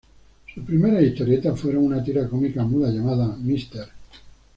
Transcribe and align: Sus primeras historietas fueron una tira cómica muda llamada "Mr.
Sus 0.51 0.65
primeras 0.65 1.03
historietas 1.03 1.59
fueron 1.59 1.85
una 1.85 2.03
tira 2.03 2.27
cómica 2.27 2.63
muda 2.63 2.89
llamada 2.89 3.37
"Mr. 3.37 3.87